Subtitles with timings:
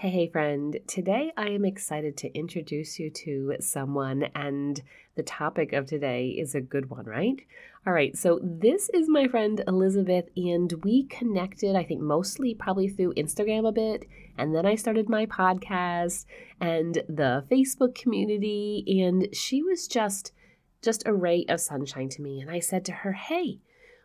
[0.00, 0.78] Hey, hey, friend.
[0.86, 4.82] Today I am excited to introduce you to someone, and
[5.14, 7.38] the topic of today is a good one, right?
[7.86, 12.88] All right, so this is my friend Elizabeth, and we connected, I think, mostly probably
[12.88, 14.06] through Instagram a bit.
[14.38, 16.24] And then I started my podcast
[16.62, 20.32] and the Facebook community, and she was just
[20.80, 22.40] just a ray of sunshine to me.
[22.40, 23.60] And I said to her, Hey,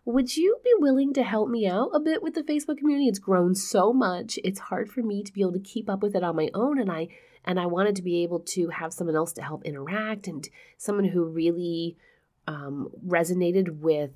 [0.05, 3.07] would you be willing to help me out a bit with the Facebook community?
[3.07, 4.37] It's grown so much.
[4.43, 6.79] It's hard for me to be able to keep up with it on my own
[6.79, 7.07] and I
[7.43, 11.05] and I wanted to be able to have someone else to help interact and someone
[11.05, 11.97] who really
[12.47, 14.11] um, resonated with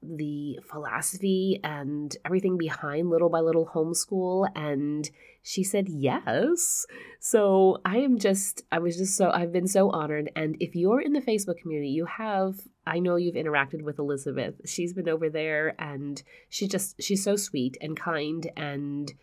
[0.00, 5.10] the philosophy and everything behind little by little homeschool and
[5.42, 6.86] she said yes
[7.18, 11.00] so i am just i was just so i've been so honored and if you're
[11.00, 15.28] in the facebook community you have i know you've interacted with elizabeth she's been over
[15.30, 19.14] there and she just she's so sweet and kind and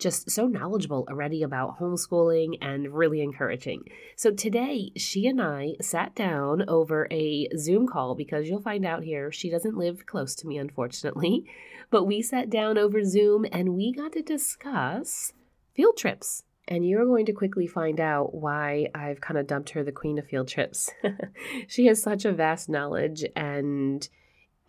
[0.00, 3.84] just so knowledgeable already about homeschooling and really encouraging.
[4.16, 9.04] So today, she and I sat down over a Zoom call because you'll find out
[9.04, 11.44] here she doesn't live close to me, unfortunately.
[11.90, 15.32] But we sat down over Zoom and we got to discuss
[15.74, 16.44] field trips.
[16.70, 20.18] And you're going to quickly find out why I've kind of dumped her the queen
[20.18, 20.88] of field trips.
[21.66, 24.08] she has such a vast knowledge and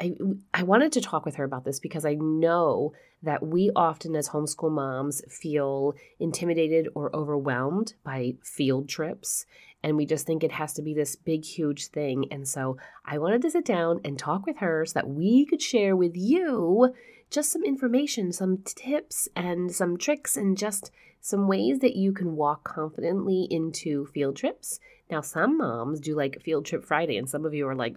[0.01, 0.15] I,
[0.51, 4.29] I wanted to talk with her about this because I know that we often, as
[4.29, 9.45] homeschool moms, feel intimidated or overwhelmed by field trips.
[9.83, 12.25] And we just think it has to be this big, huge thing.
[12.31, 15.61] And so I wanted to sit down and talk with her so that we could
[15.61, 16.93] share with you
[17.31, 22.35] just some information, some tips, and some tricks, and just some ways that you can
[22.35, 24.79] walk confidently into field trips.
[25.09, 27.95] Now, some moms do like Field Trip Friday, and some of you are like,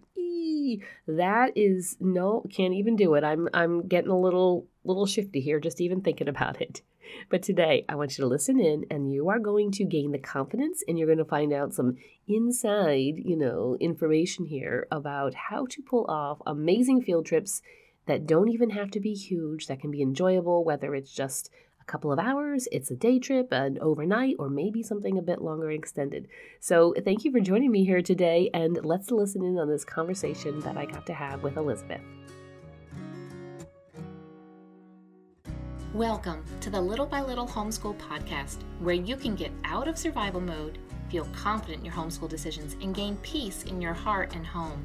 [1.06, 3.24] that is no, can't even do it.
[3.24, 6.82] I'm I'm getting a little little shifty here just even thinking about it.
[7.28, 10.18] But today I want you to listen in and you are going to gain the
[10.18, 15.66] confidence and you're going to find out some inside, you know, information here about how
[15.66, 17.62] to pull off amazing field trips
[18.06, 21.50] that don't even have to be huge, that can be enjoyable, whether it's just
[21.80, 25.40] a couple of hours, it's a day trip, an overnight, or maybe something a bit
[25.40, 26.28] longer and extended.
[26.60, 30.60] So, thank you for joining me here today, and let's listen in on this conversation
[30.60, 32.02] that I got to have with Elizabeth.
[35.94, 40.40] Welcome to the Little by Little Homeschool Podcast, where you can get out of survival
[40.40, 40.78] mode,
[41.08, 44.84] feel confident in your homeschool decisions, and gain peace in your heart and home.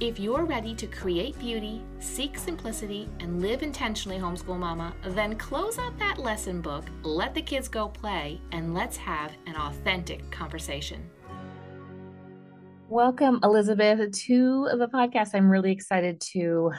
[0.00, 5.78] If you're ready to create beauty, seek simplicity, and live intentionally, homeschool mama, then close
[5.78, 11.02] out that lesson book, let the kids go play, and let's have an authentic conversation.
[12.88, 15.34] Welcome, Elizabeth, to the podcast.
[15.34, 16.72] I'm really excited to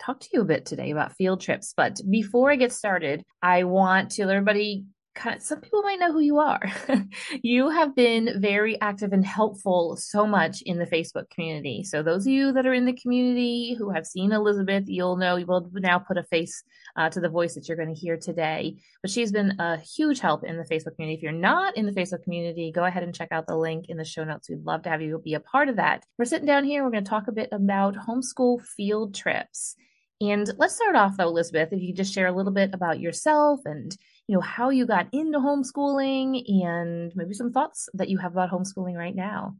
[0.00, 1.74] talk to you a bit today about field trips.
[1.76, 5.98] But before I get started, I want to let everybody kind of, some people might
[5.98, 6.60] know who you are.
[7.42, 11.84] you have been very active and helpful so much in the Facebook community.
[11.84, 15.36] So those of you that are in the community who have seen Elizabeth, you'll know
[15.36, 16.62] you will now put a face
[16.96, 18.76] uh, to the voice that you're going to hear today.
[19.02, 21.16] But she's been a huge help in the Facebook community.
[21.16, 23.96] If you're not in the Facebook community, go ahead and check out the link in
[23.96, 24.48] the show notes.
[24.48, 26.04] We'd love to have you be a part of that.
[26.18, 26.84] We're sitting down here.
[26.84, 29.76] We're going to talk a bit about homeschool field trips.
[30.20, 33.00] And let's start off though, Elizabeth, if you could just share a little bit about
[33.00, 38.18] yourself and you know, how you got into homeschooling and maybe some thoughts that you
[38.18, 39.56] have about homeschooling right now.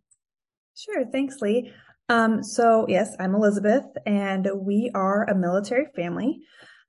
[0.76, 1.04] Sure.
[1.04, 1.72] Thanks, Leigh.
[2.08, 6.40] Um, so yes, I'm Elizabeth and we are a military family.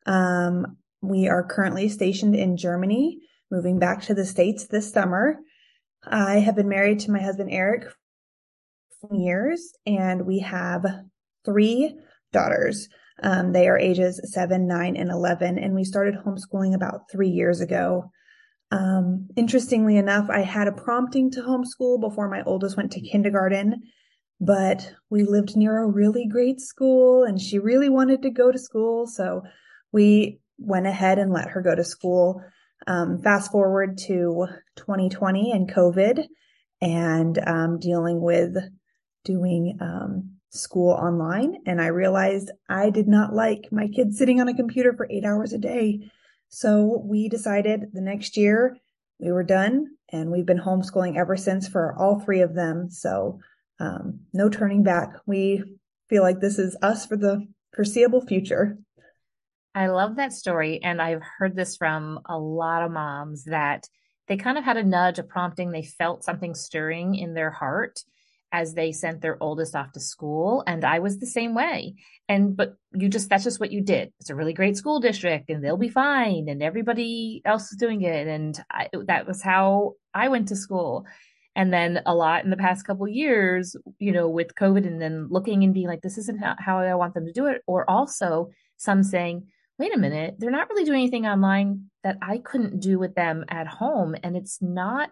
[0.06, 3.20] Um, we are currently stationed in Germany,
[3.52, 5.38] moving back to the States this summer.
[6.04, 7.86] I have been married to my husband, Eric,
[9.00, 10.86] for years, and we have
[11.44, 11.98] three
[12.32, 12.90] daughters.
[13.24, 17.62] Um, they are ages seven, nine, and 11, and we started homeschooling about three years
[17.62, 18.12] ago.
[18.72, 23.84] Um, interestingly enough, I had a prompting to homeschool before my oldest went to kindergarten,
[24.42, 28.60] but we lived near a really great school and she really wanted to go to
[28.60, 29.08] school.
[29.08, 29.44] So
[29.92, 32.42] we went ahead and let her go to school.
[32.88, 36.26] Um, fast forward to 2020 and COVID
[36.82, 38.56] and um, dealing with
[39.24, 44.48] doing um, school online and I realized I did not like my kids sitting on
[44.48, 46.12] a computer for eight hours a day.
[46.50, 48.78] So we decided the next year
[49.20, 52.90] we were done and we've been homeschooling ever since for all three of them.
[52.90, 53.40] So
[53.80, 55.14] um, no turning back.
[55.26, 55.64] We
[56.10, 58.78] feel like this is us for the foreseeable future.
[59.74, 60.82] I love that story.
[60.82, 63.88] And I've heard this from a lot of moms that
[64.28, 65.72] they kind of had a nudge, a prompting.
[65.72, 68.00] They felt something stirring in their heart
[68.56, 70.64] as they sent their oldest off to school.
[70.66, 71.96] And I was the same way.
[72.30, 74.14] And, but you just, that's just what you did.
[74.22, 76.48] It's a really great school district and they'll be fine.
[76.48, 78.28] And everybody else is doing it.
[78.28, 81.06] And I, that was how I went to school.
[81.54, 85.28] And then a lot in the past couple years, you know, with COVID and then
[85.30, 87.62] looking and being like, this isn't how I want them to do it.
[87.68, 89.48] Or also some saying,
[89.78, 93.44] wait a minute, they're not really doing anything online that I couldn't do with them
[93.50, 94.16] at home.
[94.24, 95.12] And it's not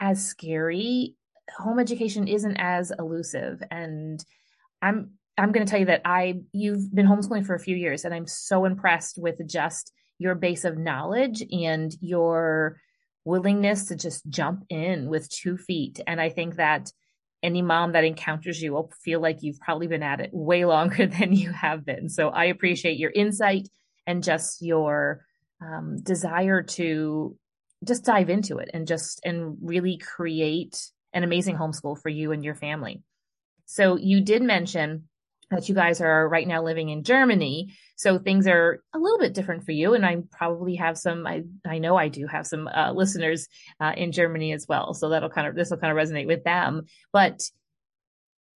[0.00, 1.14] as scary
[1.56, 3.62] home education isn't as elusive.
[3.70, 4.24] And
[4.84, 8.04] i'm i'm going to tell you that i you've been homeschooling for a few years
[8.04, 12.80] and i'm so impressed with just your base of knowledge and your
[13.24, 16.00] willingness to just jump in with two feet.
[16.06, 16.92] And i think that
[17.42, 21.06] any mom that encounters you will feel like you've probably been at it way longer
[21.06, 22.08] than you have been.
[22.08, 23.68] So i appreciate your insight
[24.06, 25.24] and just your
[25.62, 27.36] um, desire to
[27.84, 32.44] just dive into it and just and really create an amazing homeschool for you and
[32.44, 33.02] your family.
[33.64, 35.08] So you did mention
[35.50, 37.74] that you guys are right now living in Germany.
[37.96, 39.94] So things are a little bit different for you.
[39.94, 43.48] And I probably have some, I, I know I do have some uh, listeners
[43.80, 44.94] uh, in Germany as well.
[44.94, 46.86] So that'll kind of, this will kind of resonate with them.
[47.12, 47.42] But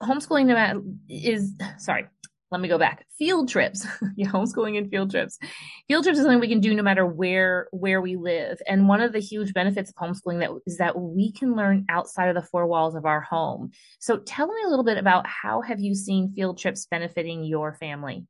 [0.02, 2.06] homeschooling is, sorry,
[2.50, 3.05] let me go back.
[3.19, 3.87] Field trips,
[4.17, 5.39] yeah, homeschooling and field trips.
[5.87, 8.59] Field trips is something we can do no matter where where we live.
[8.67, 12.29] And one of the huge benefits of homeschooling that is that we can learn outside
[12.29, 13.71] of the four walls of our home.
[14.00, 17.75] So tell me a little bit about how have you seen field trips benefiting your
[17.75, 18.27] family?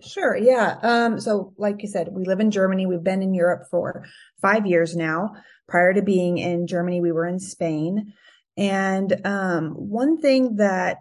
[0.00, 0.36] Sure.
[0.36, 0.78] Yeah.
[0.82, 2.86] Um, so like you said, we live in Germany.
[2.86, 4.04] We've been in Europe for
[4.40, 5.34] five years now.
[5.66, 8.14] Prior to being in Germany, we were in Spain.
[8.56, 10.98] And um, one thing that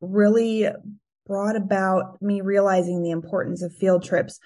[0.00, 0.68] really
[1.26, 4.38] brought about me realizing the importance of field trips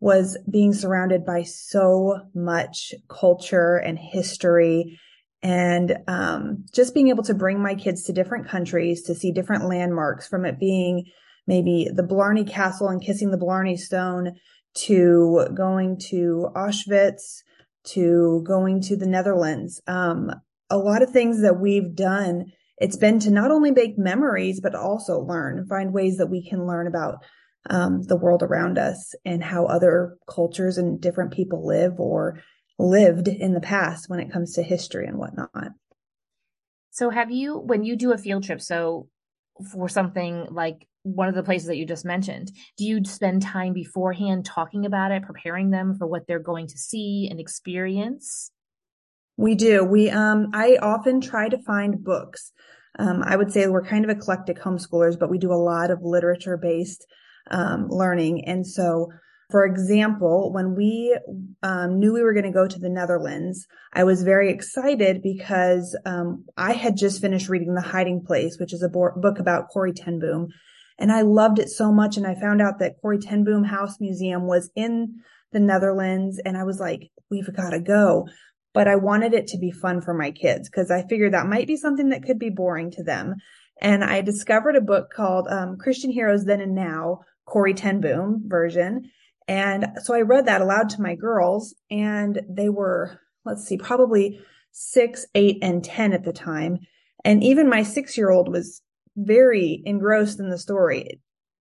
[0.00, 4.98] was being surrounded by so much culture and history
[5.42, 9.68] and um, just being able to bring my kids to different countries to see different
[9.68, 11.04] landmarks from it being
[11.46, 14.32] maybe the Blarney Castle and kissing the Blarney Stone
[14.74, 17.42] to going to Auschwitz
[17.84, 19.80] to going to the Netherlands.
[19.86, 20.32] Um,
[20.68, 24.74] a lot of things that we've done it's been to not only make memories, but
[24.74, 27.24] also learn, find ways that we can learn about
[27.70, 32.40] um, the world around us and how other cultures and different people live or
[32.78, 35.72] lived in the past when it comes to history and whatnot.
[36.90, 39.08] So, have you, when you do a field trip, so
[39.72, 43.72] for something like one of the places that you just mentioned, do you spend time
[43.72, 48.50] beforehand talking about it, preparing them for what they're going to see and experience?
[49.36, 49.84] We do.
[49.84, 52.52] We, um, I often try to find books.
[52.98, 56.02] Um, I would say we're kind of eclectic homeschoolers, but we do a lot of
[56.02, 57.06] literature based,
[57.50, 58.44] um, learning.
[58.46, 59.10] And so,
[59.50, 61.16] for example, when we
[61.62, 65.96] um, knew we were going to go to the Netherlands, I was very excited because
[66.06, 69.68] um, I had just finished reading The Hiding Place, which is a bo- book about
[69.68, 70.48] Corrie ten Boom.
[70.98, 72.16] And I loved it so much.
[72.16, 75.20] And I found out that Corrie ten Boom House Museum was in
[75.52, 76.40] the Netherlands.
[76.42, 78.26] And I was like, we've got to go
[78.76, 81.66] but I wanted it to be fun for my kids because I figured that might
[81.66, 83.36] be something that could be boring to them.
[83.80, 88.42] And I discovered a book called um, Christian Heroes Then and Now, Corrie ten Boom
[88.46, 89.10] version.
[89.48, 94.40] And so I read that aloud to my girls, and they were, let's see, probably
[94.72, 96.76] six, eight, and 10 at the time.
[97.24, 98.82] And even my six year old was
[99.16, 101.22] very engrossed in the story.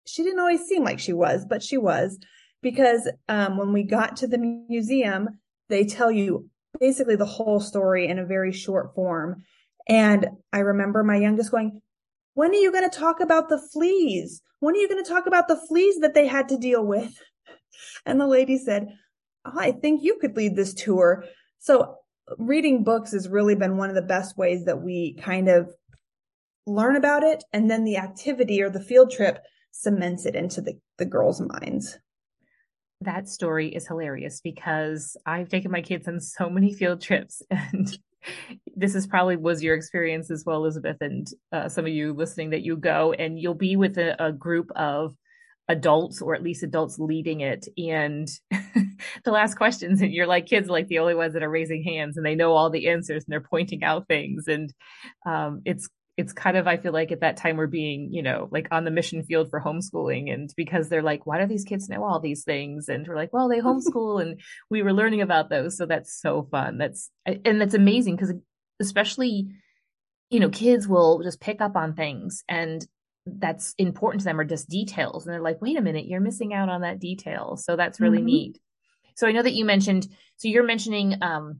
[0.05, 2.19] She didn't always seem like she was, but she was
[2.61, 4.37] because um, when we got to the
[4.69, 6.47] museum, they tell you
[6.79, 9.43] basically the whole story in a very short form.
[9.87, 11.81] And I remember my youngest going,
[12.33, 14.41] when are you going to talk about the fleas?
[14.59, 17.11] When are you going to talk about the fleas that they had to deal with?
[18.05, 18.87] And the lady said,
[19.45, 21.23] oh, I think you could lead this tour.
[21.59, 21.95] So
[22.37, 25.69] reading books has really been one of the best ways that we kind of
[26.65, 27.43] learn about it.
[27.53, 29.39] And then the activity or the field trip
[29.71, 31.97] cements it into the, the girls' minds
[33.01, 37.97] that story is hilarious because I've taken my kids on so many field trips and
[38.75, 42.49] this is probably was your experience as well, Elizabeth, and uh, some of you listening
[42.49, 45.15] that you go and you'll be with a, a group of
[45.69, 47.67] adults or at least adults leading it.
[47.77, 51.49] And the last questions and you're like kids are like the only ones that are
[51.49, 54.47] raising hands and they know all the answers and they're pointing out things.
[54.47, 54.73] And
[55.25, 55.87] um, it's
[56.19, 58.83] it's kind of, I feel like at that time we're being, you know, like on
[58.83, 60.33] the mission field for homeschooling.
[60.33, 62.89] And because they're like, why do these kids know all these things?
[62.89, 65.77] And we're like, well, they homeschool and we were learning about those.
[65.77, 66.77] So that's so fun.
[66.77, 68.33] That's, and that's amazing because
[68.81, 69.47] especially,
[70.29, 72.85] you know, kids will just pick up on things and
[73.25, 76.51] that's important to them are just details and they're like wait a minute you're missing
[76.51, 78.25] out on that detail so that's really mm-hmm.
[78.25, 78.59] neat
[79.15, 80.07] so i know that you mentioned
[80.37, 81.59] so you're mentioning um,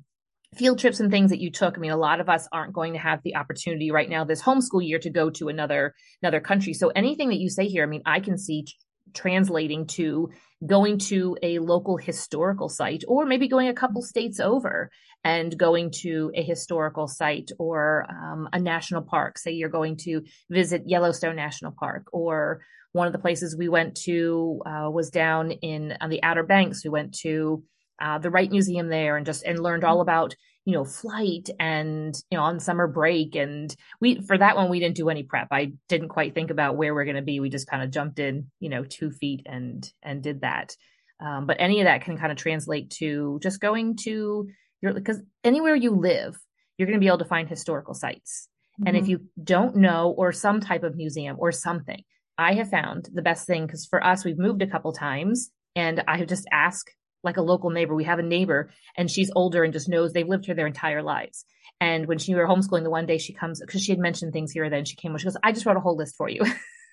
[0.56, 2.94] field trips and things that you took i mean a lot of us aren't going
[2.94, 6.74] to have the opportunity right now this homeschool year to go to another another country.
[6.74, 8.66] So anything that you say here i mean i can see
[9.14, 10.30] translating to
[10.66, 14.90] going to a local historical site or maybe going a couple states over
[15.24, 19.38] and going to a historical site or um, a national park.
[19.38, 23.96] Say you're going to visit yellowstone national park or one of the places we went
[24.04, 26.84] to uh, was down in on the outer banks.
[26.84, 27.64] We went to
[28.02, 32.16] uh, the Wright Museum there and just and learned all about you know flight and
[32.30, 33.36] you know on summer break.
[33.36, 35.48] And we for that one we didn't do any prep.
[35.52, 37.40] I didn't quite think about where we're going to be.
[37.40, 40.76] We just kind of jumped in you know two feet and and did that.
[41.22, 44.48] Um, but any of that can kind of translate to just going to
[44.82, 46.38] your because anywhere you live
[46.78, 48.48] you're going to be able to find historical sites.
[48.80, 48.88] Mm-hmm.
[48.88, 49.12] and if mm-hmm.
[49.12, 52.02] you don't know or some type of museum or something
[52.38, 56.02] i have found the best thing because for us we've moved a couple times and
[56.08, 56.90] i have just asked
[57.24, 57.96] like a local neighbor.
[57.96, 61.04] We have a neighbor and she's older and just knows they've lived here their entire
[61.04, 61.46] lives.
[61.82, 64.52] And when she were homeschooling, the one day she comes because she had mentioned things
[64.52, 65.12] here or then she came.
[65.12, 66.42] And she goes, "I just wrote a whole list for you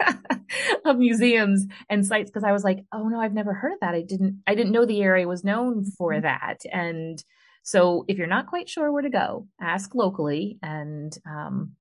[0.84, 3.94] of museums and sites because I was like, oh no, I've never heard of that.
[3.94, 6.22] I didn't, I didn't know the area was known for mm-hmm.
[6.22, 6.60] that.
[6.70, 7.22] And
[7.62, 11.72] so if you're not quite sure where to go, ask locally and um,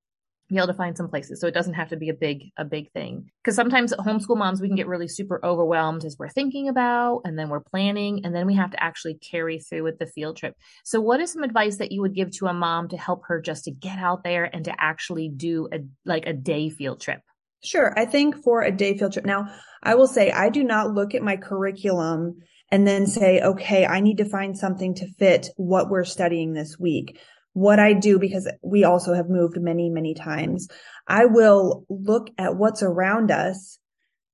[0.47, 1.41] be able to find some places.
[1.41, 3.29] So it doesn't have to be a big a big thing.
[3.43, 7.37] Because sometimes homeschool moms we can get really super overwhelmed as we're thinking about and
[7.37, 10.55] then we're planning and then we have to actually carry through with the field trip.
[10.83, 13.41] So what is some advice that you would give to a mom to help her
[13.41, 17.21] just to get out there and to actually do a like a day field trip?
[17.63, 17.97] Sure.
[17.97, 19.47] I think for a day field trip now
[19.85, 22.35] i will say i do not look at my curriculum
[22.71, 26.77] and then say okay i need to find something to fit what we're studying this
[26.79, 27.19] week
[27.55, 30.67] what I do, because we also have moved many, many times,
[31.07, 33.79] I will look at what's around us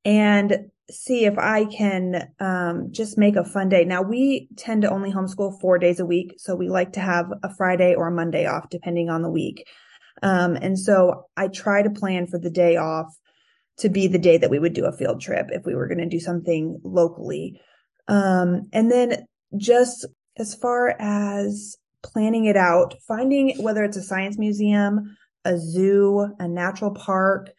[0.03, 3.85] and see if I can um, just make a fun day.
[3.85, 6.33] Now, we tend to only homeschool four days a week.
[6.37, 9.67] So we like to have a Friday or a Monday off, depending on the week.
[10.23, 13.15] Um, and so I try to plan for the day off
[13.77, 15.99] to be the day that we would do a field trip if we were going
[15.99, 17.61] to do something locally.
[18.07, 24.37] Um, and then just as far as planning it out, finding whether it's a science
[24.37, 27.51] museum, a zoo, a natural park,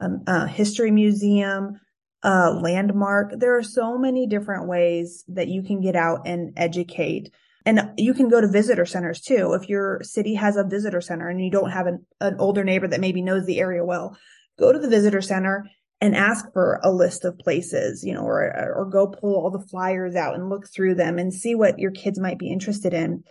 [0.00, 1.80] um, a history museum,
[2.22, 3.32] a landmark.
[3.36, 7.32] There are so many different ways that you can get out and educate.
[7.64, 9.58] And you can go to visitor centers too.
[9.60, 12.86] If your city has a visitor center and you don't have an, an older neighbor
[12.88, 14.16] that maybe knows the area well,
[14.58, 15.68] go to the visitor center
[16.00, 19.66] and ask for a list of places, you know, or, or go pull all the
[19.66, 23.24] flyers out and look through them and see what your kids might be interested in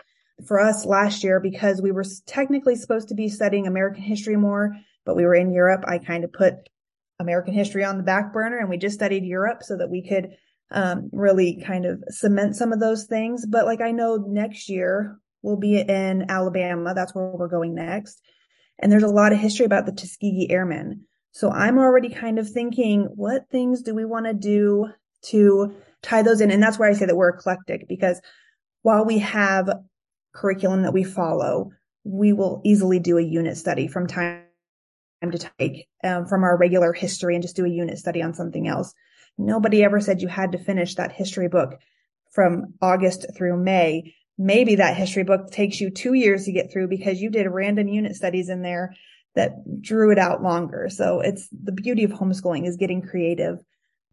[0.46, 4.75] for us last year because we were technically supposed to be studying American history more,
[5.06, 5.86] but we were in Europe.
[5.88, 6.56] I kind of put
[7.20, 10.36] American history on the back burner and we just studied Europe so that we could
[10.72, 13.46] um, really kind of cement some of those things.
[13.46, 16.94] But like I know next year we'll be in Alabama.
[16.94, 18.22] That's where we're going next.
[18.80, 21.06] And there's a lot of history about the Tuskegee Airmen.
[21.32, 24.89] So I'm already kind of thinking, what things do we want to do
[25.24, 26.51] to tie those in?
[26.51, 28.22] And that's why I say that we're eclectic because
[28.82, 29.70] while we have
[30.36, 31.72] curriculum that we follow,
[32.04, 34.42] we will easily do a unit study from time
[35.22, 38.68] to take um, from our regular history and just do a unit study on something
[38.68, 38.94] else.
[39.38, 41.80] Nobody ever said you had to finish that history book
[42.32, 44.13] from August through May.
[44.38, 47.88] Maybe that history book takes you two years to get through because you did random
[47.88, 48.94] unit studies in there
[49.34, 50.88] that drew it out longer.
[50.89, 53.60] So it's the beauty of homeschooling is getting creative.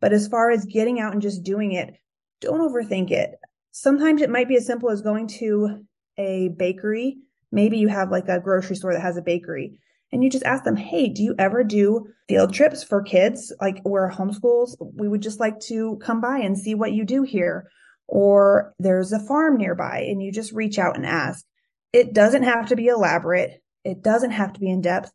[0.01, 1.95] But as far as getting out and just doing it,
[2.41, 3.31] don't overthink it.
[3.71, 5.85] Sometimes it might be as simple as going to
[6.19, 7.19] a bakery,
[7.51, 9.79] maybe you have like a grocery store that has a bakery
[10.13, 13.53] and you just ask them, Hey, do you ever do field trips for kids?
[13.61, 14.77] Like we're homeschools.
[14.95, 17.71] We would just like to come by and see what you do here.
[18.09, 21.45] Or there's a farm nearby and you just reach out and ask.
[21.93, 23.63] It doesn't have to be elaborate.
[23.85, 25.11] It doesn't have to be in depth.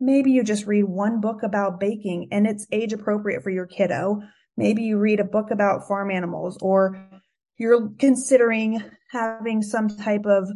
[0.00, 4.22] Maybe you just read one book about baking and it's age appropriate for your kiddo.
[4.56, 6.98] Maybe you read a book about farm animals or
[7.60, 10.48] you're considering having some type of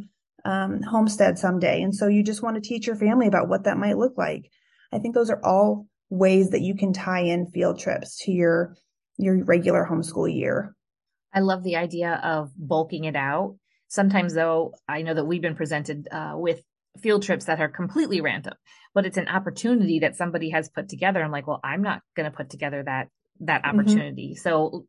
[0.46, 1.82] um, homestead someday.
[1.82, 4.50] And so you just want to teach your family about what that might look like.
[4.90, 8.76] I think those are all ways that you can tie in field trips to your
[9.18, 10.74] your regular homeschool year.
[11.32, 13.56] I love the idea of bulking it out.
[13.88, 16.62] Sometimes, though, I know that we've been presented uh, with
[17.00, 18.54] field trips that are completely random,
[18.94, 21.22] but it's an opportunity that somebody has put together.
[21.22, 23.08] I'm like, well, I'm not going to put together that
[23.40, 23.80] that mm-hmm.
[23.80, 24.34] opportunity.
[24.34, 24.40] Mm-hmm.
[24.40, 24.86] So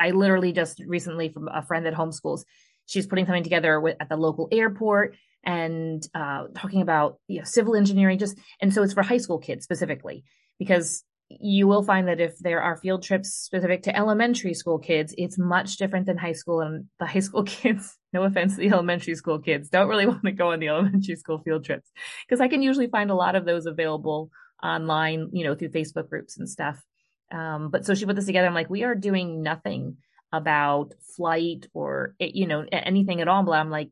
[0.00, 2.44] I literally just recently from a friend that homeschools,
[2.86, 7.44] she's putting something together with, at the local airport and uh, talking about you know
[7.44, 10.24] civil engineering just and so it's for high school kids specifically
[10.58, 15.14] because you will find that if there are field trips specific to elementary school kids,
[15.18, 17.96] it's much different than high school and the high school kids.
[18.12, 21.16] No offense to the elementary school kids, don't really want to go on the elementary
[21.16, 21.90] school field trips
[22.26, 24.30] because I can usually find a lot of those available
[24.62, 26.82] online, you know, through Facebook groups and stuff.
[27.30, 28.46] Um, but so she put this together.
[28.46, 29.98] I'm like, we are doing nothing
[30.32, 33.42] about flight or, you know, anything at all.
[33.42, 33.90] But I'm like,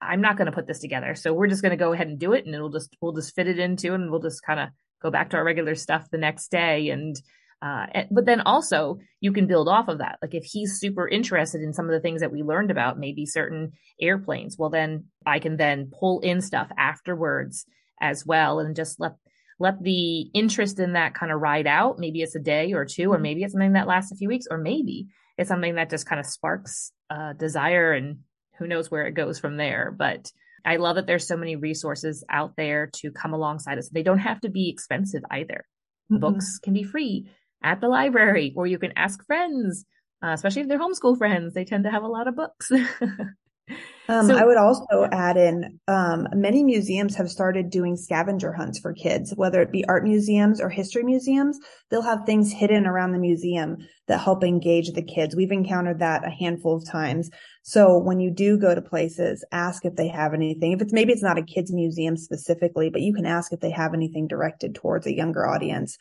[0.00, 1.14] I'm not going to put this together.
[1.14, 3.34] So we're just going to go ahead and do it and it'll just, we'll just
[3.34, 4.68] fit it into and we'll just kind of
[5.02, 6.90] go back to our regular stuff the next day.
[6.90, 7.16] And,
[7.62, 10.18] uh, but then also you can build off of that.
[10.20, 13.24] Like if he's super interested in some of the things that we learned about, maybe
[13.24, 17.64] certain airplanes, well, then I can then pull in stuff afterwards
[18.00, 19.12] as well and just let
[19.58, 21.98] let the interest in that kind of ride out.
[21.98, 23.22] Maybe it's a day or two, or mm-hmm.
[23.22, 25.08] maybe it's something that lasts a few weeks, or maybe
[25.38, 28.18] it's something that just kind of sparks uh, desire and
[28.58, 29.94] who knows where it goes from there.
[29.96, 30.30] But
[30.64, 33.88] I love that there's so many resources out there to come alongside us.
[33.88, 35.64] They don't have to be expensive either.
[36.10, 36.20] Mm-hmm.
[36.20, 37.28] Books can be free
[37.62, 39.84] at the library, or you can ask friends,
[40.22, 41.54] uh, especially if they're homeschool friends.
[41.54, 42.70] They tend to have a lot of books.
[44.06, 48.78] Um, so, I would also add in um, many museums have started doing scavenger hunts
[48.78, 51.58] for kids, whether it be art museums or history museums.
[51.90, 53.78] They'll have things hidden around the museum
[54.08, 55.34] that help engage the kids.
[55.34, 57.30] We've encountered that a handful of times.
[57.62, 60.72] So when you do go to places, ask if they have anything.
[60.72, 63.70] If it's maybe it's not a kids museum specifically, but you can ask if they
[63.70, 65.96] have anything directed towards a younger audience.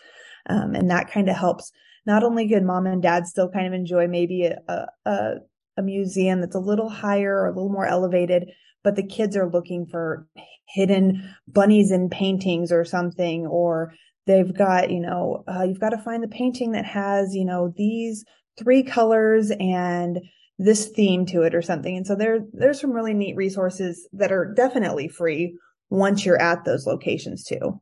[0.49, 1.71] Um, and that kind of helps
[2.05, 5.35] not only good mom and dad still kind of enjoy maybe a, a,
[5.77, 8.49] a museum that's a little higher or a little more elevated,
[8.83, 10.27] but the kids are looking for
[10.67, 13.93] hidden bunnies in paintings or something, or
[14.25, 17.73] they've got, you know, uh, you've got to find the painting that has, you know,
[17.75, 18.23] these
[18.57, 20.19] three colors and
[20.59, 21.97] this theme to it or something.
[21.97, 25.57] And so there, there's some really neat resources that are definitely free
[25.89, 27.81] once you're at those locations too.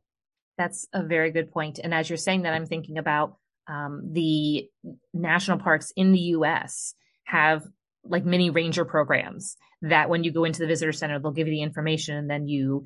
[0.58, 1.80] That's a very good point.
[1.82, 3.36] And as you're saying that, I'm thinking about
[3.68, 4.68] um, the
[5.14, 6.94] national parks in the U.S.
[7.24, 7.64] have
[8.04, 11.54] like mini ranger programs that when you go into the visitor center, they'll give you
[11.54, 12.84] the information and then you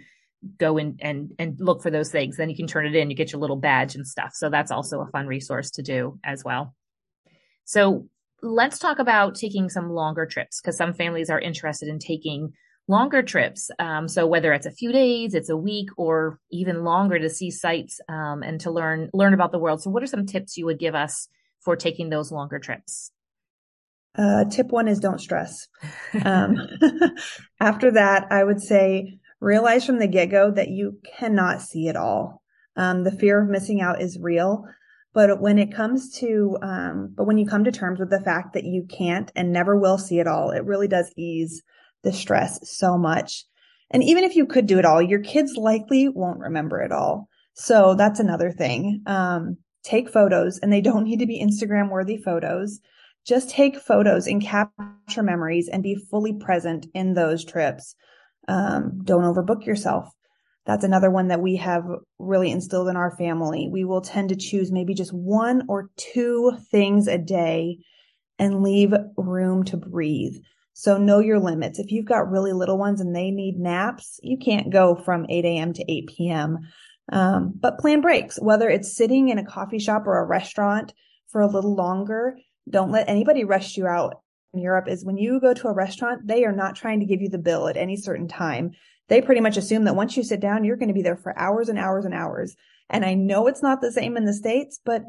[0.58, 2.36] go in and, and look for those things.
[2.36, 4.32] Then you can turn it in, you get your little badge and stuff.
[4.34, 6.74] So that's also a fun resource to do as well.
[7.64, 8.08] So
[8.42, 12.52] let's talk about taking some longer trips because some families are interested in taking
[12.88, 13.70] longer trips.
[13.78, 17.50] Um, so whether it's a few days, it's a week, or even longer to see
[17.50, 19.82] sites um, and to learn learn about the world.
[19.82, 21.28] So, what are some tips you would give us
[21.60, 23.10] for taking those longer trips?
[24.16, 25.68] Uh, tip one is don't stress.
[26.24, 26.56] Um,
[27.60, 31.96] after that, I would say realize from the get go that you cannot see it
[31.96, 32.42] all.
[32.76, 34.64] Um, the fear of missing out is real.
[35.12, 38.52] But when it comes to, um, but when you come to terms with the fact
[38.52, 41.62] that you can't and never will see it all, it really does ease
[42.02, 43.44] the stress so much.
[43.90, 47.28] And even if you could do it all, your kids likely won't remember it all.
[47.54, 49.02] So that's another thing.
[49.06, 52.80] Um, take photos and they don't need to be Instagram worthy photos.
[53.26, 57.96] Just take photos and capture memories and be fully present in those trips.
[58.46, 60.08] Um, don't overbook yourself.
[60.64, 61.84] That's another one that we have
[62.18, 63.68] really instilled in our family.
[63.70, 67.78] We will tend to choose maybe just one or two things a day
[68.38, 70.36] and leave room to breathe.
[70.72, 71.78] So know your limits.
[71.78, 75.44] If you've got really little ones and they need naps, you can't go from 8
[75.44, 75.72] a.m.
[75.72, 76.58] to 8 p.m.
[77.12, 80.92] Um, but plan breaks, whether it's sitting in a coffee shop or a restaurant
[81.28, 82.36] for a little longer
[82.68, 86.26] don't let anybody rush you out in Europe is when you go to a restaurant,
[86.26, 88.72] they are not trying to give you the bill at any certain time.
[89.08, 91.38] They pretty much assume that once you sit down, you're going to be there for
[91.38, 92.56] hours and hours and hours.
[92.90, 95.02] And I know it's not the same in the States, but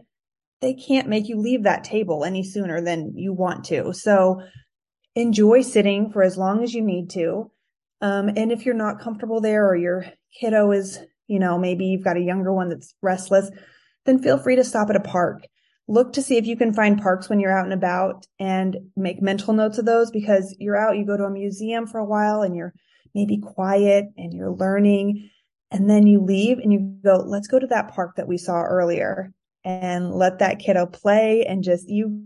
[0.61, 3.93] they can't make you leave that table any sooner than you want to.
[3.93, 4.41] So
[5.15, 7.51] enjoy sitting for as long as you need to.
[8.01, 10.05] Um, and if you're not comfortable there or your
[10.39, 13.49] kiddo is, you know, maybe you've got a younger one that's restless,
[14.05, 15.43] then feel free to stop at a park
[15.87, 19.21] look to see if you can find parks when you're out and about and make
[19.21, 22.41] mental notes of those because you're out, you go to a museum for a while
[22.41, 22.73] and you're
[23.15, 25.29] maybe quiet and you're learning.
[25.71, 28.61] And then you leave and you go, let's go to that park that we saw
[28.61, 32.25] earlier and let that kiddo play and just you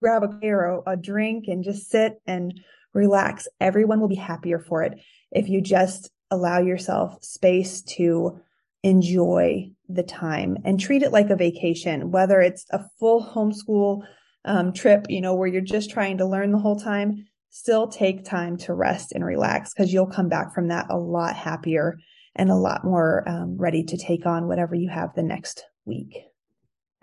[0.00, 2.60] grab a or a drink and just sit and
[2.92, 3.46] relax.
[3.60, 4.98] Everyone will be happier for it
[5.30, 8.40] if you just allow yourself space to
[8.82, 14.02] enjoy the time and treat it like a vacation, whether it's a full homeschool
[14.44, 18.24] um, trip, you know, where you're just trying to learn the whole time, still take
[18.24, 21.98] time to rest and relax because you'll come back from that a lot happier
[22.34, 26.16] and a lot more um, ready to take on whatever you have the next week.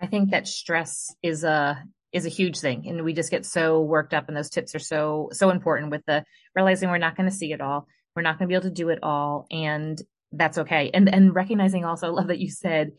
[0.00, 3.82] I think that stress is a is a huge thing and we just get so
[3.82, 6.24] worked up and those tips are so so important with the
[6.56, 8.74] realizing we're not going to see it all we're not going to be able to
[8.74, 10.90] do it all and that's okay.
[10.92, 12.92] And and recognizing also, I love that you said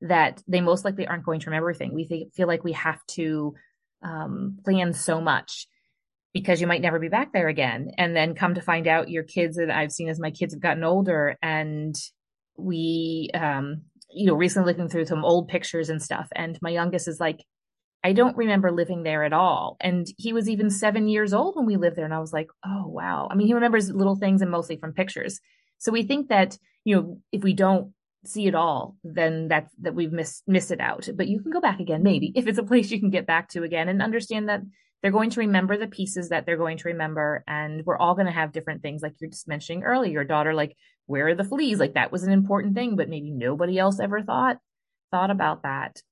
[0.00, 1.94] that they most likely aren't going to remember everything.
[1.94, 3.54] We th- feel like we have to
[4.02, 5.66] um, plan so much
[6.32, 7.90] because you might never be back there again.
[7.98, 10.62] And then come to find out your kids that I've seen as my kids have
[10.62, 11.96] gotten older and
[12.56, 16.28] we, um, you know, recently looking through some old pictures and stuff.
[16.34, 17.44] And my youngest is like,
[18.04, 19.76] I don't remember living there at all.
[19.80, 22.04] And he was even seven years old when we lived there.
[22.04, 23.28] And I was like, oh, wow.
[23.30, 25.40] I mean, he remembers little things and mostly from pictures.
[25.78, 27.92] So we think that, you know, if we don't
[28.24, 31.08] see it all, then that's that we've missed missed it out.
[31.14, 33.48] But you can go back again, maybe, if it's a place you can get back
[33.50, 34.62] to again and understand that
[35.02, 37.44] they're going to remember the pieces that they're going to remember.
[37.46, 40.54] And we're all going to have different things, like you're just mentioning earlier, your daughter,
[40.54, 41.78] like, where are the fleas?
[41.78, 44.58] Like that was an important thing, but maybe nobody else ever thought
[45.10, 46.02] thought about that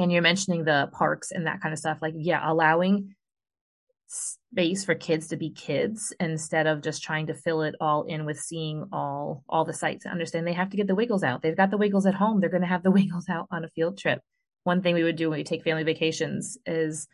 [0.00, 3.14] and you're mentioning the parks and that kind of stuff like yeah allowing
[4.10, 8.26] space for kids to be kids instead of just trying to fill it all in
[8.26, 10.04] with seeing all all the sights.
[10.04, 11.42] Understand they have to get the wiggles out.
[11.42, 12.40] They've got the wiggles at home.
[12.40, 14.20] They're going to have the wiggles out on a field trip.
[14.64, 17.06] One thing we would do when we take family vacations is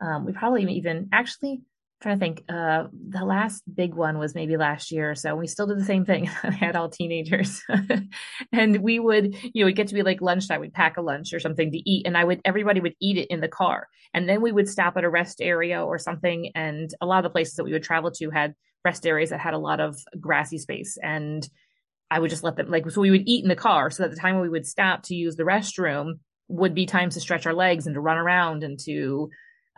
[0.00, 1.62] um, we probably even actually
[2.00, 5.46] trying to think uh the last big one was maybe last year or so we
[5.46, 6.30] still did the same thing.
[6.42, 7.62] I had all teenagers.
[8.52, 11.32] And we would you know it get to be like lunchtime we'd pack a lunch
[11.32, 13.86] or something to eat and i would everybody would eat it in the car.
[14.12, 17.24] And then we would stop at a rest area or something and a lot of
[17.24, 19.96] the places that we would travel to had rest areas that had a lot of
[20.18, 21.48] grassy space and
[22.10, 24.10] i would just let them like so we would eat in the car so that
[24.10, 26.14] the time we would stop to use the restroom
[26.48, 29.30] would be times to stretch our legs and to run around and to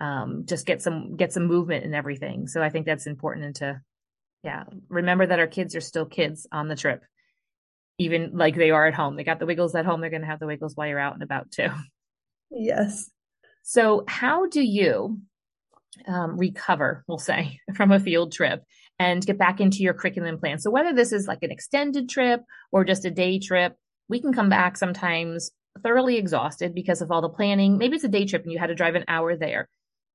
[0.03, 2.49] um, just get some get some movement and everything.
[2.49, 3.81] So I think that's important and to
[4.43, 7.05] yeah remember that our kids are still kids on the trip,
[7.99, 9.15] even like they are at home.
[9.15, 10.01] They got the wiggles at home.
[10.01, 11.69] They're going to have the wiggles while you're out and about too.
[12.51, 13.09] Yes.
[13.63, 15.21] So how do you
[16.09, 18.65] um, recover, we'll say, from a field trip
[18.99, 20.59] and get back into your curriculum plan?
[20.59, 23.77] So whether this is like an extended trip or just a day trip,
[24.09, 27.79] we can come back sometimes thoroughly exhausted because of all the planning.
[27.79, 29.69] Maybe it's a day trip and you had to drive an hour there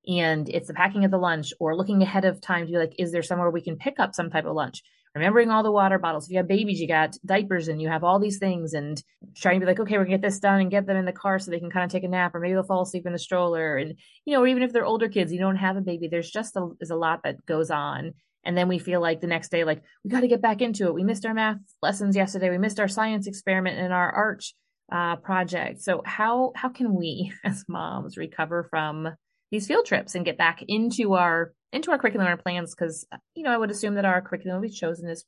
[0.08, 2.96] and it's the packing of the lunch or looking ahead of time to be like,
[2.98, 4.82] is there somewhere we can pick up some type of lunch?
[5.14, 6.26] Remembering all the water bottles.
[6.26, 9.02] If you have babies, you got diapers and you have all these things and
[9.36, 11.12] trying to be like, okay, we're gonna get this done and get them in the
[11.12, 13.14] car so they can kind of take a nap or maybe they'll fall asleep in
[13.14, 13.78] the stroller.
[13.78, 16.30] And, you know, or even if they're older kids, you don't have a baby, there's
[16.30, 18.14] just a, there's a lot that goes on.
[18.46, 20.86] And then we feel like the next day, like, we got to get back into
[20.86, 20.94] it.
[20.94, 22.50] We missed our math lessons yesterday.
[22.50, 24.54] We missed our science experiment and our arch
[24.90, 25.82] uh, project.
[25.82, 29.10] So how, how can we as moms recover from
[29.52, 33.06] these field trips and get back into our into our curriculum and our plans because
[33.36, 35.26] you know i would assume that our curriculum we've chosen is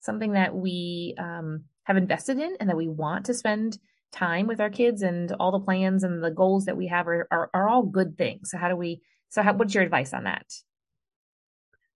[0.00, 3.78] something that we um, have invested in and that we want to spend
[4.12, 7.28] time with our kids and all the plans and the goals that we have are,
[7.30, 8.50] are, are all good things.
[8.50, 10.46] So how do we so how, what's your advice on that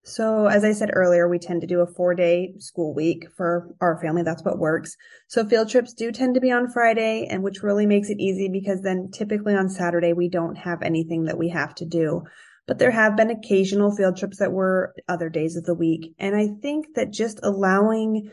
[0.02, 3.74] so, as I said earlier, we tend to do a four day school week for
[3.80, 4.22] our family.
[4.22, 4.96] That's what works.
[5.28, 8.48] So, field trips do tend to be on Friday, and which really makes it easy
[8.48, 12.22] because then typically on Saturday, we don't have anything that we have to do.
[12.66, 16.14] But there have been occasional field trips that were other days of the week.
[16.18, 18.30] And I think that just allowing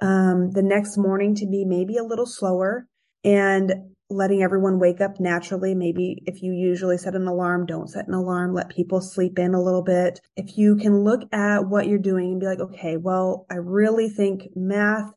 [0.00, 2.86] um, the next morning to be maybe a little slower
[3.24, 3.72] and
[4.10, 5.74] letting everyone wake up naturally.
[5.74, 8.52] Maybe if you usually set an alarm, don't set an alarm.
[8.52, 10.20] Let people sleep in a little bit.
[10.36, 14.08] If you can look at what you're doing and be like, okay, well, I really
[14.08, 15.12] think math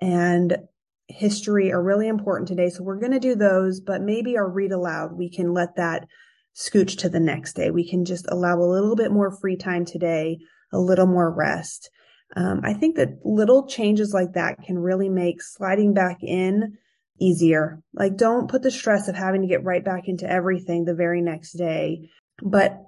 [0.00, 0.56] and
[1.08, 2.70] history are really important today.
[2.70, 6.06] So we're going to do those, but maybe our read aloud, we can let that
[6.56, 7.70] scooch to the next day.
[7.70, 10.38] We can just allow a little bit more free time today,
[10.72, 11.90] a little more rest.
[12.36, 16.76] Um, I think that little changes like that can really make sliding back in
[17.20, 17.80] easier.
[17.94, 21.20] Like don't put the stress of having to get right back into everything the very
[21.20, 22.08] next day.
[22.42, 22.78] But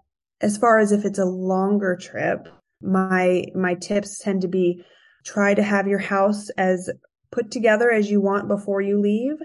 [0.41, 2.49] as far as if it's a longer trip,
[2.81, 4.85] my my tips tend to be
[5.25, 6.91] try to have your house as
[7.31, 9.37] put together as you want before you leave.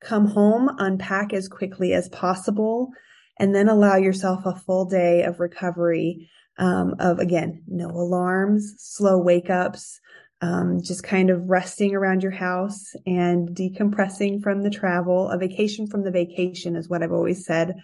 [0.00, 2.90] Come home, unpack as quickly as possible,
[3.38, 9.18] and then allow yourself a full day of recovery um, of again, no alarms, slow
[9.18, 10.00] wake ups,
[10.40, 15.30] um, just kind of resting around your house and decompressing from the travel.
[15.30, 17.74] A vacation from the vacation is what I've always said.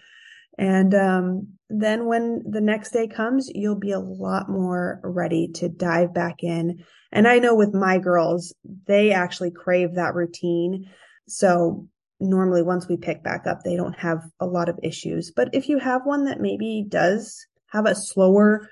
[0.57, 5.67] And um, then when the next day comes, you'll be a lot more ready to
[5.67, 6.83] dive back in.
[7.11, 8.53] And I know with my girls,
[8.87, 10.89] they actually crave that routine.
[11.27, 11.87] So
[12.21, 15.31] normally once we pick back up, they don't have a lot of issues.
[15.35, 18.69] But if you have one that maybe does have a slower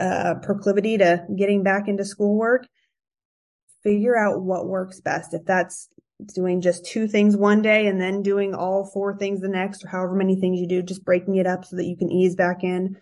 [0.00, 2.66] uh, proclivity to getting back into schoolwork,
[3.82, 5.34] figure out what works best.
[5.34, 5.88] If that's
[6.34, 9.88] doing just two things one day and then doing all four things the next, or
[9.88, 12.64] however many things you do, just breaking it up so that you can ease back
[12.64, 12.96] in.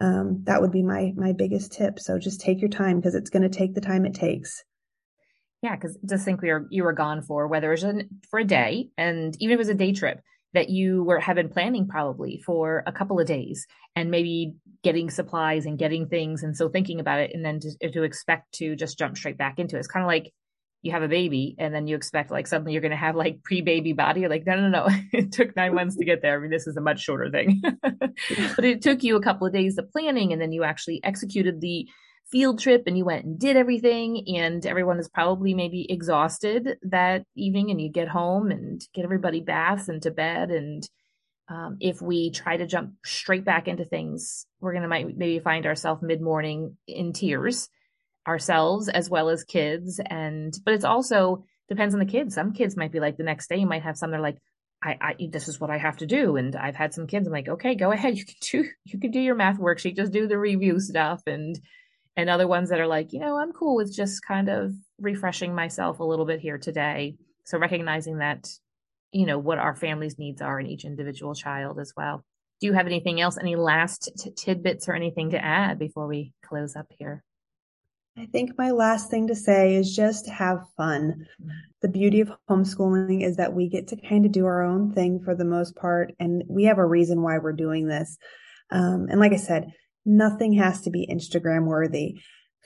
[0.00, 2.00] Um, that would be my my biggest tip.
[2.00, 4.64] So just take your time because it's going to take the time it takes.
[5.62, 8.44] Yeah, because just think we were you were gone for whether it was for a
[8.44, 10.20] day, and even if it was a day trip
[10.54, 15.10] that you were have been planning probably for a couple of days, and maybe getting
[15.10, 18.76] supplies and getting things, and so thinking about it, and then to, to expect to
[18.76, 19.80] just jump straight back into it.
[19.80, 20.32] It's kind of like
[20.82, 23.42] you have a baby and then you expect like suddenly you're going to have like
[23.44, 24.20] pre-baby body.
[24.22, 24.88] You're like no no no.
[25.12, 26.36] It took nine months to get there.
[26.36, 27.62] I mean this is a much shorter thing.
[28.56, 31.60] But it took you a couple of days of planning and then you actually executed
[31.60, 31.88] the
[32.32, 37.24] field trip and you went and did everything and everyone is probably maybe exhausted that
[37.36, 40.88] evening and you get home and get everybody baths and to bed and
[41.48, 45.38] um, if we try to jump straight back into things we're going to might maybe
[45.38, 47.68] find ourselves mid-morning in tears
[48.26, 52.76] ourselves as well as kids and but it's also depends on the kids some kids
[52.76, 54.38] might be like the next day you might have some they're like
[54.84, 56.34] I, I this is what I have to do.
[56.34, 57.28] And I've had some kids.
[57.28, 58.16] I'm like, okay, go ahead.
[58.18, 59.94] You can do you can do your math worksheet.
[59.94, 61.22] Just do the review stuff.
[61.28, 61.56] And
[62.16, 65.54] and other ones that are like, you know, I'm cool with just kind of refreshing
[65.54, 67.16] myself a little bit here today.
[67.44, 68.48] So recognizing that,
[69.12, 72.24] you know, what our family's needs are in each individual child as well.
[72.60, 73.38] Do you have anything else?
[73.38, 77.24] Any last t- tidbits or anything to add before we close up here?
[78.16, 81.26] I think my last thing to say is just have fun.
[81.40, 81.50] Mm-hmm.
[81.80, 85.20] The beauty of homeschooling is that we get to kind of do our own thing
[85.24, 88.18] for the most part, and we have a reason why we're doing this.
[88.70, 89.72] Um, and like I said,
[90.04, 92.20] nothing has to be Instagram worthy.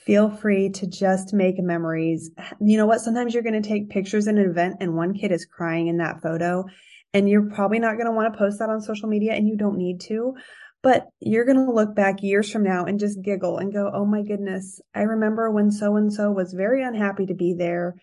[0.05, 2.31] Feel free to just make memories.
[2.61, 3.01] You know what?
[3.01, 5.99] Sometimes you're going to take pictures in an event and one kid is crying in
[5.99, 6.65] that photo
[7.13, 9.57] and you're probably not going to want to post that on social media and you
[9.57, 10.35] don't need to.
[10.83, 14.05] But you're going to look back years from now and just giggle and go, Oh
[14.05, 14.81] my goodness.
[14.95, 17.95] I remember when so and so was very unhappy to be there.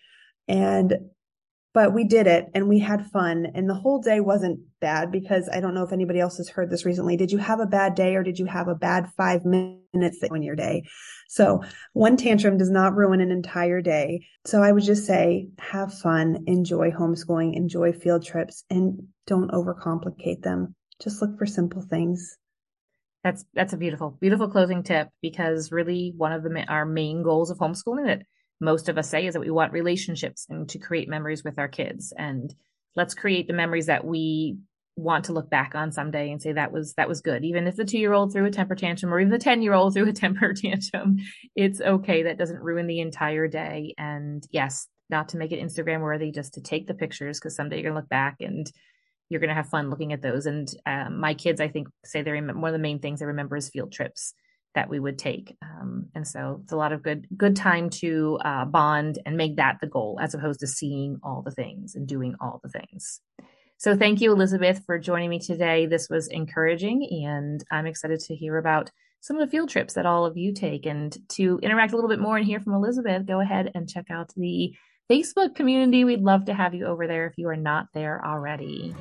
[0.48, 0.94] And
[1.74, 5.50] but we did it and we had fun and the whole day wasn't bad because
[5.52, 7.18] I don't know if anybody else has heard this recently.
[7.18, 10.44] Did you have a bad day or did you have a bad five minutes in
[10.44, 10.84] your day?
[11.28, 14.28] So one tantrum does not ruin an entire day.
[14.46, 20.44] So I would just say have fun, enjoy homeschooling, enjoy field trips and don't overcomplicate
[20.44, 20.76] them.
[21.02, 22.38] Just look for simple things.
[23.24, 27.50] That's that's a beautiful, beautiful closing tip because really one of the our main goals
[27.50, 28.24] of homeschooling that
[28.60, 31.68] most of us say is that we want relationships and to create memories with our
[31.68, 32.14] kids.
[32.18, 32.54] And
[32.96, 34.58] let's create the memories that we
[34.96, 37.44] want to look back on someday and say that was that was good.
[37.44, 39.74] Even if the two year old threw a temper tantrum or even the 10 year
[39.74, 41.18] old threw a temper tantrum
[41.56, 42.24] it's okay.
[42.24, 43.96] That doesn't ruin the entire day.
[43.98, 47.78] And yes not to make it instagram worthy just to take the pictures because someday
[47.78, 48.72] you're going to look back and
[49.30, 50.46] you're going to have fun looking at those.
[50.46, 53.26] And um, my kids i think say they remember one of the main things they
[53.26, 54.36] remember is field trips
[54.76, 55.56] that we would take.
[55.62, 59.58] Um, and so it's a lot of good good time to uh, bond and make
[59.58, 63.22] that the goal as opposed to seeing all the things and doing all the things.
[63.78, 65.86] So thank you, Elizabeth, for joining me today.
[65.86, 70.06] This was encouraging, and I'm excited to hear about some of the field trips that
[70.06, 70.86] all of you take.
[70.86, 74.06] And to interact a little bit more and hear from Elizabeth, go ahead and check
[74.10, 74.74] out the
[75.12, 76.06] Facebook community.
[76.06, 78.96] We'd love to have you over there if you are not there already.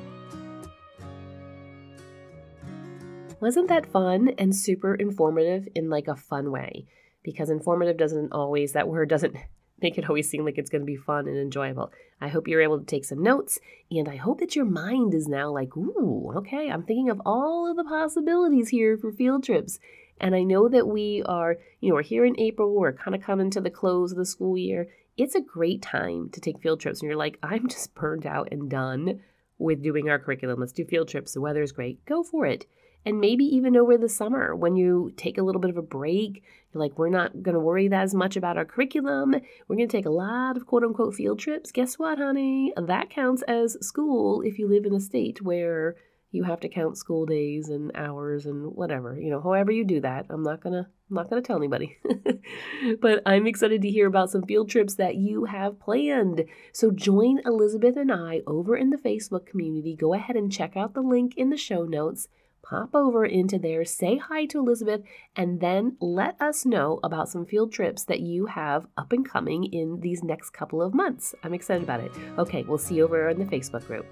[3.43, 6.85] Wasn't that fun and super informative in like a fun way?
[7.23, 9.35] Because informative doesn't always, that word doesn't
[9.81, 11.91] make it always seem like it's going to be fun and enjoyable.
[12.21, 13.59] I hope you're able to take some notes,
[13.91, 17.69] and I hope that your mind is now like, ooh, okay, I'm thinking of all
[17.69, 19.77] of the possibilities here for field trips.
[20.21, 23.21] And I know that we are, you know, we're here in April, we're kind of
[23.21, 24.87] coming to the close of the school year.
[25.17, 28.47] It's a great time to take field trips, and you're like, I'm just burned out
[28.53, 29.19] and done
[29.57, 30.61] with doing our curriculum.
[30.61, 31.33] Let's do field trips.
[31.33, 32.05] The weather's great.
[32.05, 32.67] Go for it
[33.05, 36.43] and maybe even over the summer when you take a little bit of a break.
[36.73, 39.35] You're like, we're not going to worry that as much about our curriculum.
[39.67, 41.71] We're going to take a lot of quote unquote field trips.
[41.71, 42.73] Guess what, honey?
[42.75, 45.95] That counts as school if you live in a state where
[46.33, 49.19] you have to count school days and hours and whatever.
[49.19, 50.25] You know, however you do that.
[50.29, 51.99] I'm not to I'm not to tell anybody.
[53.01, 56.45] but I'm excited to hear about some field trips that you have planned.
[56.71, 59.95] So join Elizabeth and I over in the Facebook community.
[59.95, 62.27] Go ahead and check out the link in the show notes
[62.63, 65.01] pop over into there, say hi to Elizabeth,
[65.35, 69.65] and then let us know about some field trips that you have up and coming
[69.65, 71.35] in these next couple of months.
[71.43, 72.11] I'm excited about it.
[72.37, 74.05] Okay, we'll see you over in the Facebook group.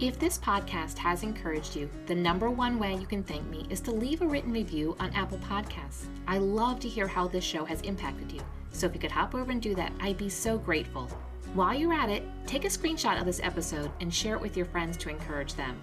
[0.00, 3.80] If this podcast has encouraged you, the number one way you can thank me is
[3.80, 6.06] to leave a written review on Apple Podcasts.
[6.28, 8.40] I love to hear how this show has impacted you.
[8.70, 11.10] So if you could hop over and do that, I'd be so grateful.
[11.54, 14.66] While you're at it, take a screenshot of this episode and share it with your
[14.66, 15.76] friends to encourage them.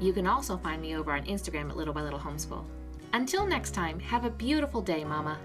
[0.00, 2.64] You can also find me over on Instagram at Little by Little Homeschool.
[3.12, 5.38] Until next time, have a beautiful day, Mama.